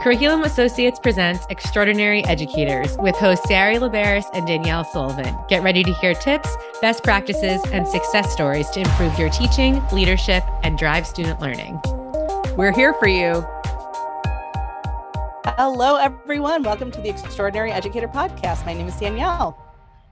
[0.00, 5.36] Curriculum Associates presents Extraordinary Educators with hosts Sari Laberis and Danielle Sullivan.
[5.46, 10.42] Get ready to hear tips, best practices, and success stories to improve your teaching, leadership,
[10.62, 11.78] and drive student learning.
[12.56, 13.44] We're here for you.
[15.58, 16.62] Hello, everyone.
[16.62, 18.64] Welcome to the Extraordinary Educator Podcast.
[18.64, 19.69] My name is Danielle.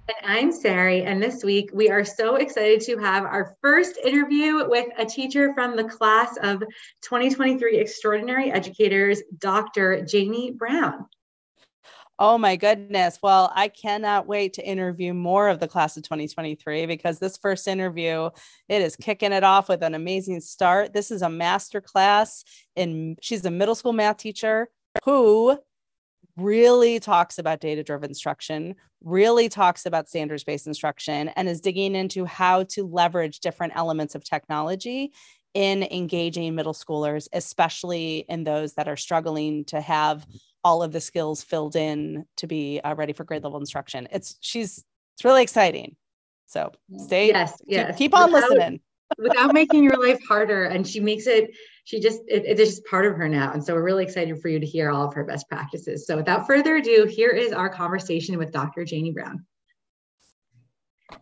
[0.09, 1.02] And I'm Sari.
[1.02, 5.52] And this week, we are so excited to have our first interview with a teacher
[5.52, 6.61] from the class of
[7.02, 10.02] 2023 Extraordinary Educators, Dr.
[10.06, 11.05] Janie Brown.
[12.18, 13.18] Oh my goodness.
[13.23, 17.68] Well, I cannot wait to interview more of the class of 2023 because this first
[17.68, 18.30] interview,
[18.68, 20.95] it is kicking it off with an amazing start.
[20.95, 24.70] This is a master class in she's a middle school math teacher
[25.04, 25.59] who
[26.38, 31.95] really talks about data driven instruction, really talks about standards based instruction, and is digging
[31.95, 35.12] into how to leverage different elements of technology
[35.55, 40.27] in engaging middle schoolers, especially in those that are struggling to have
[40.65, 44.09] all of the skills filled in to be uh, ready for grade level instruction.
[44.10, 44.84] It's she's
[45.15, 45.96] it's really exciting.
[46.46, 47.88] So stay yes, yes.
[47.90, 48.80] keep, keep on without, listening.
[49.16, 50.64] Without making your life harder.
[50.64, 51.51] And she makes it
[51.88, 54.48] she just it, it's just part of her now and so we're really excited for
[54.48, 57.70] you to hear all of her best practices so without further ado here is our
[57.70, 59.45] conversation with dr janie brown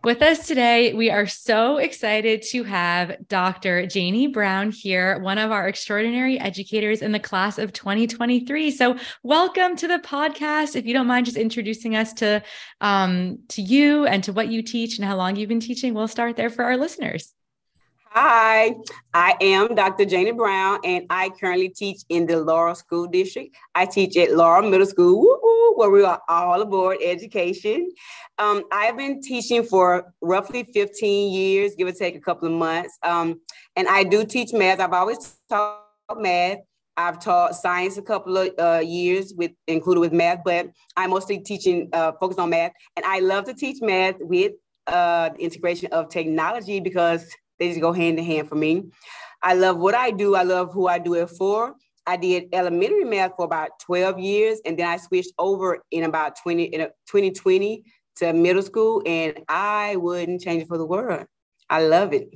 [0.03, 3.87] with us today, we are so excited to have Dr.
[3.87, 8.73] Janie Brown here, one of our extraordinary educators in the class of 2023.
[8.73, 10.75] So, welcome to the podcast.
[10.75, 12.43] If you don't mind just introducing us to
[12.81, 16.09] um, to you and to what you teach and how long you've been teaching, we'll
[16.09, 17.36] start there for our listeners.
[18.11, 18.75] Hi,
[19.13, 20.05] I am Dr.
[20.05, 23.55] Janie Brown, and I currently teach in the Laurel School District.
[23.75, 27.91] I teach at Laurel Middle School, where we are all aboard education.
[28.39, 32.97] Um, I've been teaching for roughly 15 years, give or take a couple of months.
[33.03, 33.41] Um,
[33.75, 34.81] and I do teach math.
[34.81, 35.83] I've always taught
[36.17, 36.59] math.
[36.97, 41.41] I've taught science a couple of uh, years with included with math, but I'm mostly
[41.41, 42.73] teaching uh, focused on math.
[42.97, 44.53] And I love to teach math with
[44.87, 47.29] uh, integration of technology because
[47.59, 48.91] they just go hand in hand for me.
[49.43, 50.35] I love what I do.
[50.35, 51.75] I love who I do it for.
[52.07, 56.37] I did elementary math for about 12 years, and then I switched over in about
[56.41, 57.85] 20 in 2020
[58.17, 61.27] to middle school, and I wouldn't change it for the world.
[61.69, 62.29] I love it.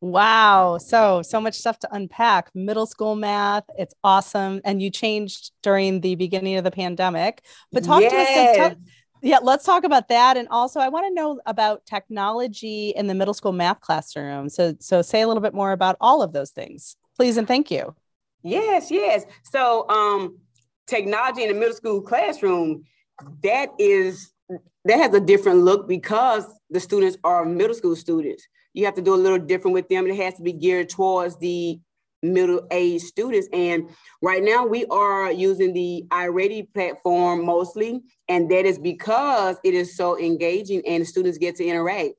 [0.00, 0.78] Wow.
[0.78, 2.50] So, so much stuff to unpack.
[2.54, 4.60] Middle school math, it's awesome.
[4.64, 7.42] And you changed during the beginning of the pandemic.
[7.72, 8.12] But talk yes.
[8.12, 8.68] to us.
[8.68, 8.78] Talk,
[9.22, 10.36] yeah, let's talk about that.
[10.36, 14.48] And also, I want to know about technology in the middle school math classroom.
[14.48, 17.70] So, so say a little bit more about all of those things, please, and thank
[17.70, 17.94] you.
[18.42, 19.24] Yes, yes.
[19.44, 20.38] So, um,
[20.86, 22.84] technology in the middle school classroom
[23.42, 24.32] that is
[24.84, 28.46] that has a different look because the students are middle school students.
[28.72, 30.06] You have to do a little different with them.
[30.06, 31.80] It has to be geared towards the
[32.32, 33.48] middle age students.
[33.52, 33.90] And
[34.22, 38.02] right now we are using the iReady platform mostly.
[38.28, 42.14] And that is because it is so engaging and students get to interact.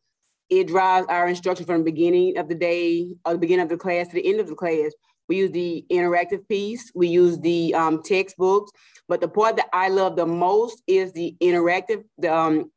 [0.50, 3.78] It drives our instruction from the beginning of the day or the beginning of the
[3.78, 4.94] class to the end of the class.
[5.28, 8.72] We use the interactive piece, we use the um, textbooks,
[9.10, 12.72] but the part that I love the most is the interactive, the um,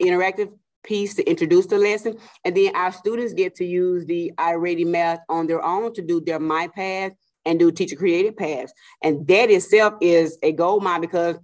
[0.00, 2.18] interactive piece to introduce the lesson.
[2.44, 6.20] And then our students get to use the iReady Math on their own to do
[6.20, 7.12] their My Path
[7.44, 8.72] and do teacher created paths.
[9.02, 11.38] And that itself is a gold mine because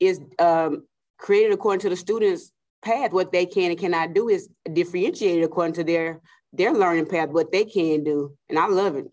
[0.00, 0.86] it's um,
[1.18, 2.50] created according to the students'
[2.82, 3.12] path.
[3.12, 6.20] What they can and cannot do is differentiated according to their
[6.52, 8.34] their learning path, what they can do.
[8.48, 9.06] And I love it.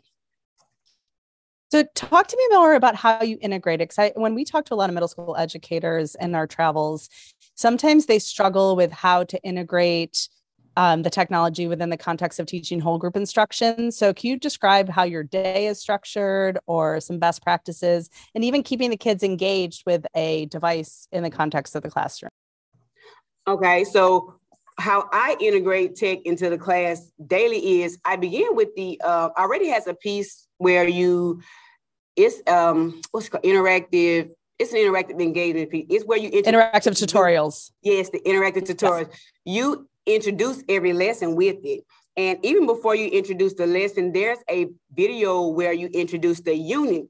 [1.71, 3.89] So, talk to me more about how you integrate it.
[3.89, 7.09] Because when we talk to a lot of middle school educators in our travels,
[7.55, 10.27] sometimes they struggle with how to integrate
[10.75, 13.91] um, the technology within the context of teaching whole group instruction.
[13.91, 18.63] So, can you describe how your day is structured or some best practices and even
[18.63, 22.31] keeping the kids engaged with a device in the context of the classroom?
[23.47, 24.35] Okay, so
[24.79, 29.71] how I integrate tech into the class daily is I begin with the uh, iReady
[29.71, 31.41] has a piece where you
[32.15, 34.29] it's um what's called interactive
[34.63, 35.85] it's an interactive engagement piece.
[35.89, 37.71] It's where you interactive tutorials.
[37.81, 39.09] Yes, the interactive tutorials.
[39.09, 39.19] Yes.
[39.45, 41.83] You introduce every lesson with it.
[42.15, 47.05] And even before you introduce the lesson, there's a video where you introduce the unit.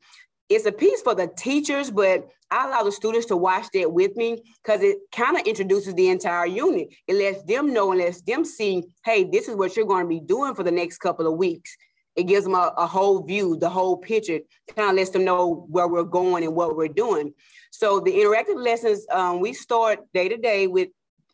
[0.50, 4.16] It's a piece for the teachers, but I allow the students to watch that with
[4.16, 6.90] me because it kind of introduces the entire unit.
[7.08, 10.10] It lets them know and lets them see, hey, this is what you're going to
[10.10, 11.76] be doing for the next couple of weeks.
[12.16, 14.40] It gives them a, a whole view, the whole picture,
[14.76, 17.34] kind of lets them know where we're going and what we're doing.
[17.72, 20.90] So the interactive lessons, um, we start day to day with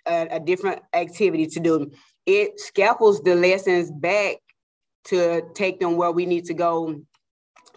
[0.08, 1.92] a, a different activity to do.
[2.26, 4.38] It scaffolds the lessons back
[5.06, 7.02] to take them where we need to go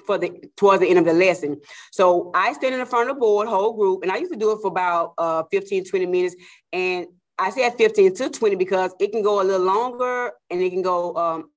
[0.06, 1.60] for the towards the end of the lesson.
[1.92, 4.38] So I stand in the front of the board, whole group, and I used to
[4.38, 6.36] do it for about uh, 15, 20 minutes.
[6.72, 7.06] And
[7.38, 10.82] I said 15 to 20 because it can go a little longer and it can
[10.82, 11.50] go um,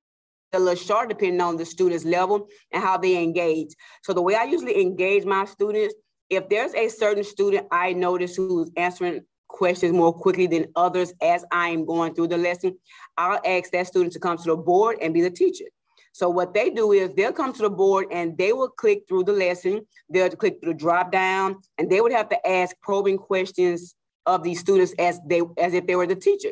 [0.56, 3.76] a little short depending on the student's level and how they engage.
[4.04, 5.94] So the way I usually engage my students,
[6.30, 11.46] if there's a certain student I notice who's answering questions more quickly than others as
[11.52, 12.78] I'm going through the lesson,
[13.18, 15.66] I'll ask that student to come to the board and be the teacher.
[16.14, 19.26] So what they do is they'll come to the board and they will click through
[19.26, 19.86] the lesson.
[20.10, 24.42] They'll click through the drop down and they would have to ask probing questions of
[24.42, 26.52] these students as they as if they were the teacher.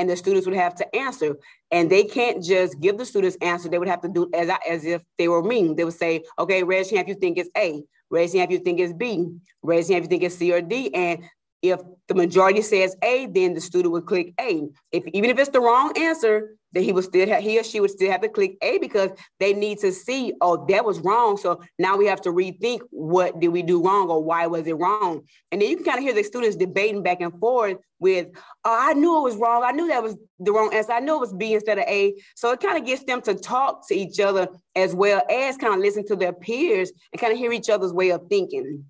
[0.00, 1.36] And the students would have to answer.
[1.70, 3.68] And they can't just give the students answer.
[3.68, 5.74] They would have to do as as if they were me.
[5.76, 8.50] They would say, okay, raise your hand if you think it's A, raise your hand
[8.50, 9.28] if you think it's B,
[9.62, 10.94] raise your hand if you think it's C or D.
[10.94, 11.28] And
[11.60, 14.68] if the majority says A, then the student would click A.
[14.90, 17.80] If even if it's the wrong answer, then he would still have, he or she
[17.80, 21.36] would still have to click A because they need to see, oh, that was wrong.
[21.36, 24.74] So now we have to rethink what did we do wrong or why was it
[24.74, 25.22] wrong?
[25.50, 28.28] And then you can kind of hear the students debating back and forth with,
[28.64, 29.62] oh, I knew it was wrong.
[29.64, 30.92] I knew that was the wrong answer.
[30.92, 32.14] I knew it was B instead of A.
[32.36, 35.74] So it kind of gets them to talk to each other as well as kind
[35.74, 38.84] of listen to their peers and kind of hear each other's way of thinking.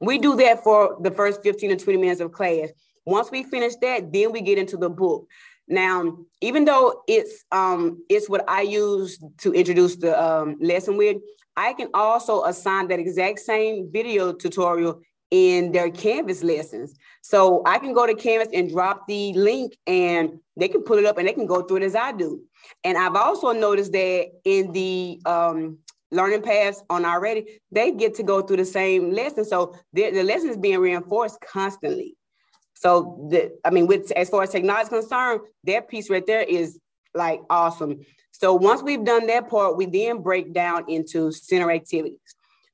[0.00, 2.68] We do that for the first 15 to 20 minutes of class.
[3.06, 5.28] Once we finish that, then we get into the book.
[5.68, 11.16] Now, even though it's um, it's what I use to introduce the um, lesson with,
[11.56, 16.94] I can also assign that exact same video tutorial in their Canvas lessons.
[17.22, 21.04] So I can go to Canvas and drop the link and they can pull it
[21.04, 22.42] up and they can go through it as I do.
[22.84, 25.78] And I've also noticed that in the um,
[26.12, 29.44] learning paths on iReady, they get to go through the same lesson.
[29.44, 32.16] So the, the lesson is being reinforced constantly.
[32.76, 36.42] So the, I mean, with as far as technology is concerned, that piece right there
[36.42, 36.78] is
[37.14, 38.00] like awesome.
[38.32, 42.18] So once we've done that part, we then break down into center activities.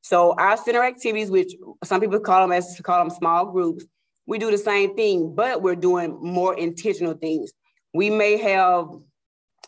[0.03, 1.55] So our center activities, which
[1.85, 3.85] some people call them as call them small groups,
[4.27, 7.53] we do the same thing, but we're doing more intentional things.
[7.95, 8.89] We may have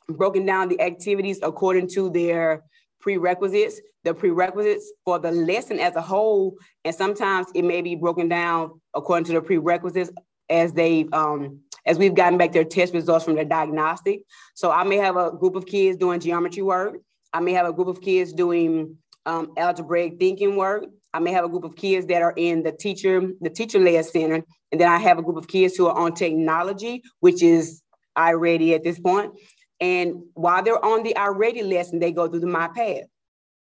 [0.09, 2.65] broken down the activities according to their
[3.05, 6.57] prerequisites, the prerequisites for the lesson as a whole,
[6.87, 10.11] and sometimes it may be broken down according to the prerequisites
[10.49, 14.23] as they um, as we've gotten back their test results from their diagnostic.
[14.55, 16.97] So I may have a group of kids doing geometry work.
[17.31, 18.97] I may have a group of kids doing
[19.27, 20.87] um, algebraic thinking work.
[21.13, 24.43] I may have a group of kids that are in the teacher, the teacher-led center.
[24.73, 27.83] And then I have a group of kids who are on technology, which is
[28.17, 29.33] iReady at this point.
[29.81, 33.05] And while they're on the iReady lesson, they go through the MyPath.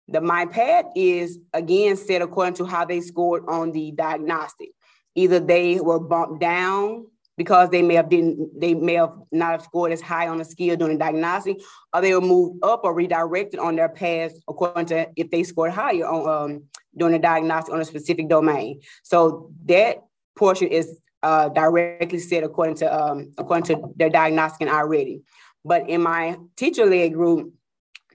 [0.07, 4.69] The MyPath is again set according to how they scored on the diagnostic.
[5.15, 7.05] Either they were bumped down
[7.37, 10.45] because they may have didn't they may have not have scored as high on the
[10.45, 11.59] skill during the diagnostic,
[11.93, 15.71] or they were moved up or redirected on their path according to if they scored
[15.71, 16.63] higher on um,
[16.95, 18.81] during the diagnostic on a specific domain.
[19.03, 20.03] So that
[20.35, 25.21] portion is uh, directly set according to um, according to their diagnostic and iReady.
[25.63, 27.53] But in my teacher led group,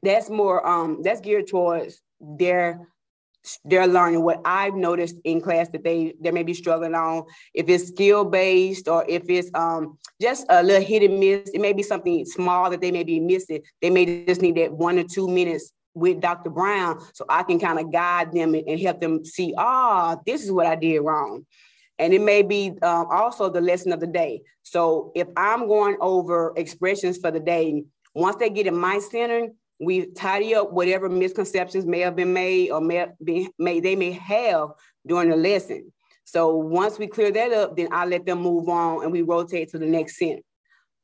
[0.03, 2.89] that's more um, that's geared towards their
[3.65, 4.23] their learning.
[4.23, 8.25] What I've noticed in class that they they may be struggling on, if it's skill
[8.25, 12.25] based or if it's um, just a little hit and miss, it may be something
[12.25, 13.63] small that they may be missing.
[13.81, 16.51] They may just need that one or two minutes with Dr.
[16.51, 20.45] Brown so I can kind of guide them and, help them see, ah, oh, this
[20.45, 21.47] is what I did wrong.
[21.99, 24.43] And it may be um, also the lesson of the day.
[24.63, 27.85] So if I'm going over expressions for the day,
[28.15, 29.49] once they get in my center,
[29.79, 34.13] we tidy up whatever misconceptions may have been made or may, be, may they may
[34.13, 34.71] have
[35.07, 35.93] during the lesson.
[36.25, 39.71] So once we clear that up, then I let them move on and we rotate
[39.71, 40.43] to the next center.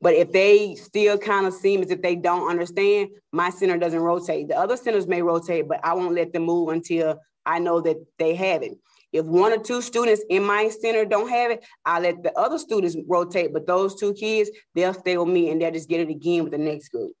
[0.01, 4.01] But if they still kind of seem as if they don't understand, my center doesn't
[4.01, 4.49] rotate.
[4.49, 7.97] The other centers may rotate, but I won't let them move until I know that
[8.19, 8.73] they have it.
[9.13, 12.57] If one or two students in my center don't have it, I let the other
[12.57, 13.53] students rotate.
[13.53, 16.51] But those two kids, they'll stay with me and they'll just get it again with
[16.51, 17.13] the next group.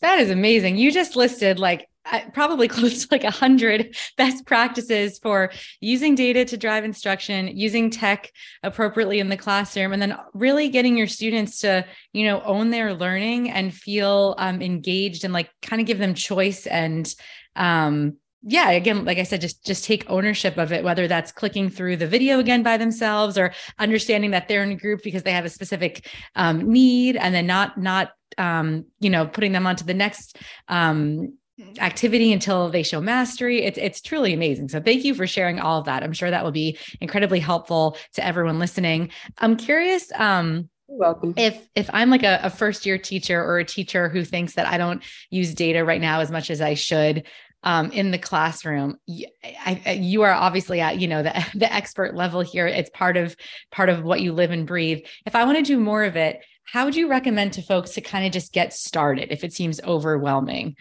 [0.00, 0.76] That is amazing.
[0.76, 6.14] You just listed like uh, probably close to like a hundred best practices for using
[6.14, 8.30] data to drive instruction, using tech
[8.62, 12.94] appropriately in the classroom, and then really getting your students to, you know, own their
[12.94, 17.14] learning and feel um, engaged and like kind of give them choice and
[17.56, 21.68] um, yeah again like i said just just take ownership of it whether that's clicking
[21.68, 25.32] through the video again by themselves or understanding that they're in a group because they
[25.32, 29.84] have a specific um, need and then not not um, you know putting them onto
[29.84, 31.34] the next um,
[31.78, 33.62] activity until they show mastery.
[33.62, 34.68] It's it's truly amazing.
[34.68, 36.02] So thank you for sharing all of that.
[36.02, 39.10] I'm sure that will be incredibly helpful to everyone listening.
[39.38, 41.34] I'm curious um welcome.
[41.36, 44.66] if if i'm like a, a first year teacher or a teacher who thinks that
[44.66, 47.24] i don't use data right now as much as i should
[47.62, 48.96] um, in the classroom.
[49.06, 52.66] You, I, you are obviously at you know the the expert level here.
[52.66, 53.36] It's part of
[53.70, 55.00] part of what you live and breathe.
[55.26, 58.00] If I want to do more of it, how would you recommend to folks to
[58.00, 60.76] kind of just get started if it seems overwhelming?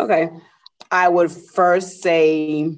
[0.00, 0.28] Okay,
[0.90, 2.76] I would first say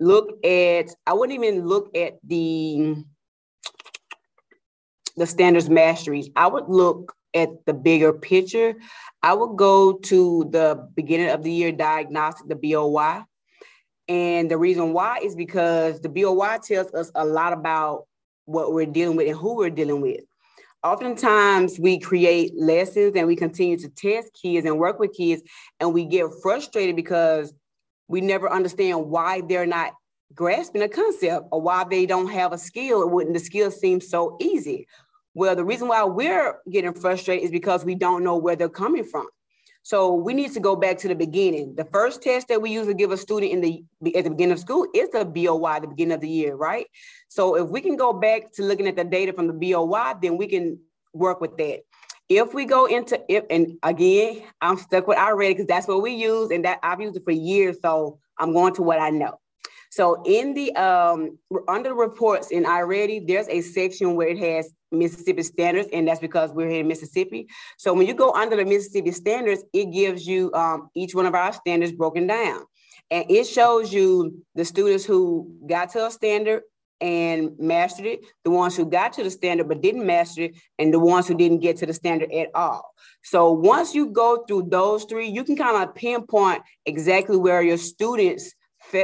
[0.00, 0.86] look at.
[1.06, 3.04] I wouldn't even look at the
[5.16, 6.30] the standards masteries.
[6.36, 8.74] I would look at the bigger picture.
[9.22, 13.22] I would go to the beginning of the year diagnostic, the BOY.
[14.08, 18.06] And the reason why is because the BOY tells us a lot about
[18.46, 20.20] what we're dealing with and who we're dealing with.
[20.82, 25.42] Oftentimes, we create lessons and we continue to test kids and work with kids,
[25.80, 27.52] and we get frustrated because
[28.06, 29.92] we never understand why they're not
[30.34, 34.36] grasping a concept or why they don't have a skill when the skill seems so
[34.40, 34.86] easy.
[35.34, 39.04] Well, the reason why we're getting frustrated is because we don't know where they're coming
[39.04, 39.26] from.
[39.82, 41.74] So we need to go back to the beginning.
[41.74, 44.58] The first test that we usually give a student in the at the beginning of
[44.58, 46.86] school is the BOY, the beginning of the year, right?
[47.28, 50.36] So if we can go back to looking at the data from the BOY, then
[50.36, 50.78] we can
[51.14, 51.80] work with that.
[52.28, 56.12] If we go into if and again, I'm stuck with iReady because that's what we
[56.12, 57.78] use, and that I've used it for years.
[57.80, 59.40] So I'm going to what I know.
[59.90, 64.72] So in the um, under the reports in iReady, there's a section where it has
[64.90, 67.46] Mississippi standards, and that's because we're here in Mississippi.
[67.76, 71.34] So when you go under the Mississippi standards, it gives you um, each one of
[71.34, 72.62] our standards broken down.
[73.10, 76.62] And it shows you the students who got to a standard
[77.00, 80.92] and mastered it, the ones who got to the standard but didn't master it, and
[80.92, 82.94] the ones who didn't get to the standard at all.
[83.22, 87.78] So once you go through those three, you can kind of pinpoint exactly where your
[87.78, 88.52] students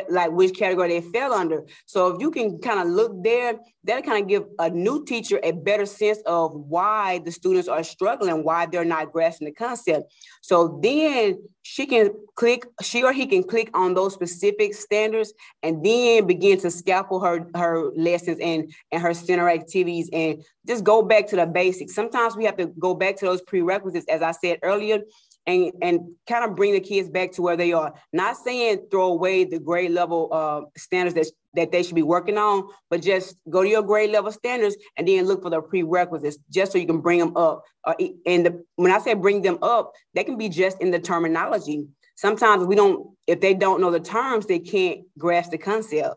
[0.09, 1.65] like which category they fell under.
[1.87, 5.39] So if you can kind of look there, that'll kind of give a new teacher
[5.43, 10.13] a better sense of why the students are struggling, why they're not grasping the concept.
[10.43, 15.85] So then she can click, she or he can click on those specific standards and
[15.85, 21.03] then begin to scaffold her her lessons and and her center activities and just go
[21.03, 21.95] back to the basics.
[21.95, 25.01] Sometimes we have to go back to those prerequisites, as I said earlier,
[25.47, 27.95] and and kind of bring the kids back to where they are.
[28.13, 32.37] Not saying throw away the grade level uh, standards that that they should be working
[32.37, 36.39] on, but just go to your grade level standards and then look for the prerequisites
[36.51, 37.63] just so you can bring them up.
[37.85, 37.95] Uh,
[38.27, 41.87] and the, when I say bring them up, they can be just in the terminology.
[42.17, 46.17] Sometimes we don't, if they don't know the terms, they can't grasp the concept.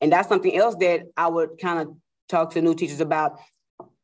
[0.00, 1.96] And that's something else that I would kind of
[2.28, 3.38] talk to new teachers about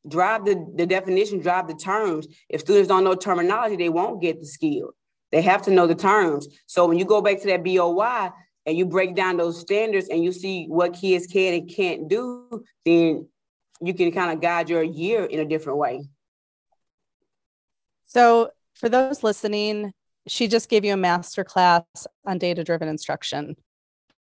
[0.09, 2.27] drive the, the definition, drive the terms.
[2.49, 4.93] If students don't know terminology, they won't get the skill.
[5.33, 6.49] They have to know the terms.
[6.67, 8.31] So when you go back to that BOY
[8.67, 12.65] and you break down those standards and you see what kids can and can't do,
[12.85, 13.29] then
[13.81, 16.09] you can kind of guide your year in a different way.
[18.05, 19.93] So for those listening,
[20.27, 21.85] she just gave you a master class
[22.25, 23.57] on data driven instruction.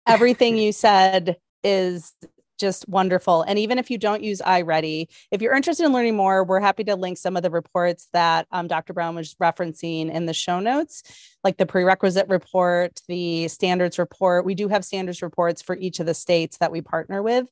[0.07, 2.13] Everything you said is
[2.59, 3.43] just wonderful.
[3.43, 6.85] And even if you don't use iReady, if you're interested in learning more, we're happy
[6.85, 8.93] to link some of the reports that um, Dr.
[8.93, 11.03] Brown was referencing in the show notes,
[11.45, 14.45] like the prerequisite report, the standards report.
[14.45, 17.47] We do have standards reports for each of the states that we partner with.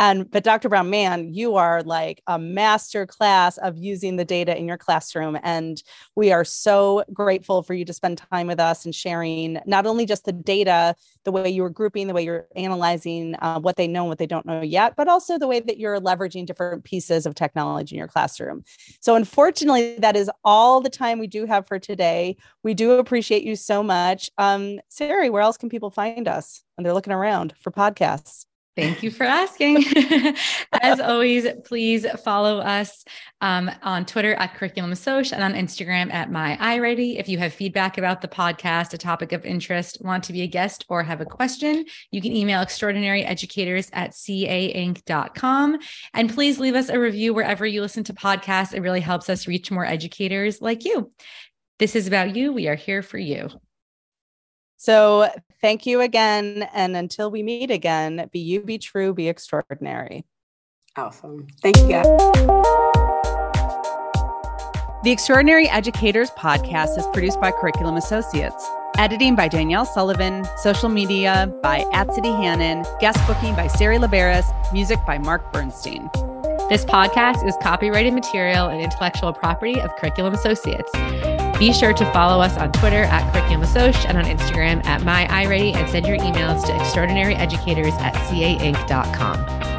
[0.00, 0.70] And but Dr.
[0.70, 5.38] Brown, man, you are like a master class of using the data in your classroom.
[5.42, 5.82] And
[6.16, 10.06] we are so grateful for you to spend time with us and sharing not only
[10.06, 13.86] just the data, the way you were grouping, the way you're analyzing uh, what they
[13.86, 16.82] know and what they don't know yet, but also the way that you're leveraging different
[16.84, 18.64] pieces of technology in your classroom.
[19.00, 22.38] So unfortunately, that is all the time we do have for today.
[22.62, 24.30] We do appreciate you so much.
[24.38, 28.46] Um, Sari, where else can people find us when they're looking around for podcasts?
[28.76, 29.84] Thank you for asking.
[30.80, 33.04] As always, please follow us
[33.40, 37.18] um, on Twitter at Curriculum Assoc and on Instagram at My iReady.
[37.18, 40.46] If you have feedback about the podcast, a topic of interest, want to be a
[40.46, 45.78] guest, or have a question, you can email extraordinaryeducators at cainc.com.
[46.14, 48.72] And please leave us a review wherever you listen to podcasts.
[48.72, 51.10] It really helps us reach more educators like you.
[51.80, 52.52] This is about you.
[52.52, 53.48] We are here for you.
[54.80, 55.28] So
[55.60, 56.66] thank you again.
[56.72, 60.24] And until we meet again, be you, be true, be extraordinary.
[60.96, 61.48] Awesome.
[61.62, 62.06] Thank you, guys.
[65.04, 68.66] The Extraordinary Educators podcast is produced by Curriculum Associates.
[68.96, 74.98] Editing by Danielle Sullivan, social media by Atsity Hannon, guest booking by Sari Laberis, music
[75.06, 76.08] by Mark Bernstein.
[76.70, 80.90] This podcast is copyrighted material and intellectual property of Curriculum Associates.
[81.60, 85.76] Be sure to follow us on Twitter at Curriculum Assoc and on Instagram at MyIReady
[85.76, 89.69] and send your emails to extraordinaryeducators at cainc.com.